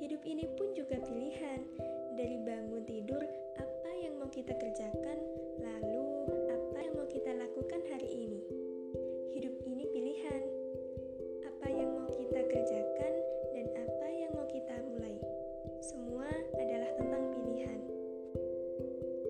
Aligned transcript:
Hidup 0.00 0.24
ini 0.24 0.48
pun 0.56 0.72
juga 0.72 0.96
pilihan. 0.96 1.60
Dari 2.16 2.40
bangun 2.40 2.82
tidur, 2.88 3.20
apa 3.60 3.90
yang 4.00 4.16
mau 4.16 4.32
kita 4.32 4.56
kerjakan, 4.56 5.18
lalu 5.60 6.26
apa 6.48 6.78
yang 6.80 6.94
mau 6.96 7.04
kita 7.04 7.36
lakukan 7.36 7.80
hari 7.92 8.08
ini. 8.08 8.40
Hidup 9.36 9.52
ini 9.68 9.84
pilihan. 9.92 10.42
Apa 11.44 11.68
yang 11.68 12.00
mau 12.00 12.08
kita 12.08 12.40
kerjakan 12.48 13.14
dan 13.52 13.66
apa 13.76 14.06
yang 14.08 14.32
mau 14.32 14.48
kita 14.48 14.74
mulai. 14.88 15.20
Semua 15.84 16.32
adalah 16.56 16.90
tentang 16.96 17.24
pilihan. 17.36 17.78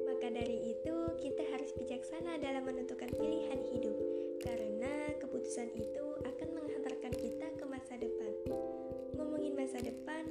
Maka 0.06 0.26
dari 0.30 0.70
itu, 0.70 0.96
kita 1.18 1.42
harus 1.50 1.74
bijaksana 1.74 2.38
dalam 2.38 2.62
menentukan 2.62 3.10
pilihan 3.10 3.58
hidup, 3.74 3.98
karena 4.40 5.18
keputusan 5.18 5.68
itu 5.74 6.01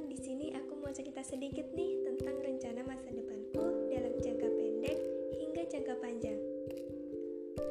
depan, 0.02 0.10
di 0.10 0.18
sini 0.18 0.46
aku 0.50 0.82
mau 0.82 0.90
cerita 0.90 1.22
sedikit 1.22 1.70
nih 1.78 2.02
tentang 2.02 2.34
rencana 2.42 2.82
masa 2.82 3.06
depanku 3.14 3.86
dalam 3.86 4.10
jangka 4.18 4.48
pendek 4.50 4.98
hingga 5.38 5.62
jangka 5.70 5.94
panjang. 6.02 6.40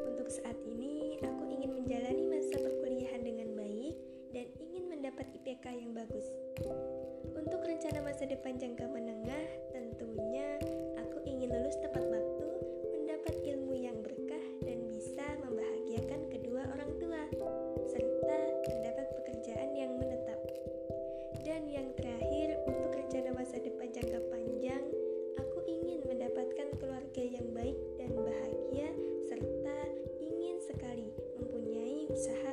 Untuk 0.07 0.31
saat 0.31 0.55
ini, 0.63 1.19
aku 1.19 1.43
ingin 1.51 1.75
menjalani 1.75 2.23
masa 2.31 2.55
perkuliahan 2.55 3.19
dengan 3.19 3.51
baik 3.51 3.99
dan 4.31 4.47
ingin 4.63 4.83
mendapat 4.87 5.27
IPK 5.43 5.75
yang 5.75 5.91
bagus. 5.91 6.23
Untuk 7.35 7.67
rencana 7.67 7.99
masa 7.99 8.23
depan 8.23 8.55
jangka 8.55 8.87
menengah, 8.87 9.45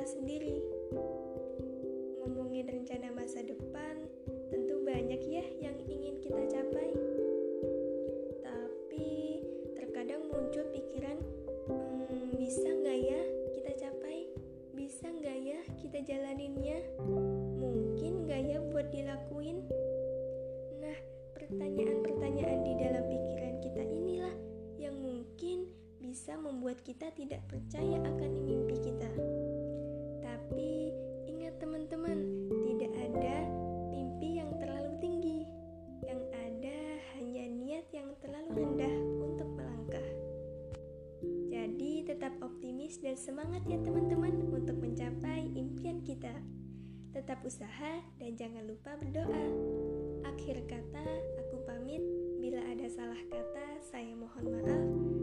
sendiri. 0.09 0.57
Ngomongin 2.17 2.65
rencana 2.65 3.13
masa 3.13 3.45
depan, 3.45 4.09
tentu 4.49 4.81
banyak 4.81 5.21
ya 5.21 5.45
yang 5.61 5.77
ingin 5.85 6.17
kita 6.17 6.49
capai. 6.49 6.89
Tapi 8.41 9.09
terkadang 9.77 10.25
muncul 10.33 10.65
pikiran, 10.73 11.13
"Hmm, 11.69 12.33
bisa 12.41 12.73
nggak 12.73 12.99
ya 13.05 13.21
kita 13.53 13.71
capai? 13.85 14.25
Bisa 14.73 15.13
nggak 15.13 15.37
ya 15.45 15.59
kita 15.77 16.01
jalaninnya? 16.01 16.81
Mungkin 17.61 18.25
nggak 18.25 18.41
ya 18.49 18.57
buat 18.65 18.89
dilakuin?" 18.89 19.61
Nah, 20.81 20.97
pertanyaan-pertanyaan 21.37 22.59
di 22.65 22.73
dalam 22.81 23.03
pikiran 23.05 23.55
kita 23.61 23.83
inilah 23.85 24.33
yang 24.81 24.97
mungkin 24.97 25.69
bisa 26.01 26.33
membuat 26.33 26.81
kita 26.81 27.13
tidak 27.13 27.45
percaya 27.45 28.01
akan 28.01 28.31
mimpi 28.41 28.81
kita. 28.81 29.38
Tapi 30.49 30.89
ingat 31.29 31.61
teman-teman, 31.61 32.25
tidak 32.65 32.89
ada 32.97 33.45
mimpi 33.93 34.41
yang 34.41 34.49
terlalu 34.57 34.97
tinggi. 34.97 35.45
Yang 36.01 36.25
ada 36.33 36.79
hanya 37.13 37.45
niat 37.53 37.85
yang 37.93 38.09
terlalu 38.17 38.57
rendah 38.57 38.95
untuk 39.29 39.45
melangkah. 39.53 40.07
Jadi 41.53 42.01
tetap 42.01 42.33
optimis 42.41 42.97
dan 42.97 43.13
semangat 43.13 43.61
ya 43.69 43.77
teman-teman 43.77 44.49
untuk 44.49 44.81
mencapai 44.81 45.53
impian 45.53 46.01
kita. 46.01 46.33
Tetap 47.13 47.45
usaha 47.45 48.01
dan 48.17 48.33
jangan 48.33 48.65
lupa 48.65 48.97
berdoa. 48.97 49.45
Akhir 50.33 50.65
kata, 50.65 51.05
aku 51.45 51.61
pamit. 51.69 52.01
Bila 52.41 52.65
ada 52.65 52.89
salah 52.89 53.21
kata, 53.29 53.85
saya 53.85 54.17
mohon 54.17 54.49
maaf. 54.49 55.18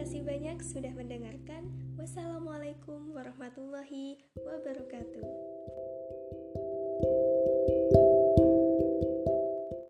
Kasih 0.00 0.24
banyak 0.24 0.64
sudah 0.64 0.96
mendengarkan. 0.96 1.68
Wassalamualaikum 2.00 3.12
warahmatullahi 3.12 4.16
wabarakatuh. 4.32 5.19